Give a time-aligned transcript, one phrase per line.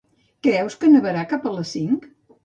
[0.45, 2.09] Creus que nevarà cap a les cinc?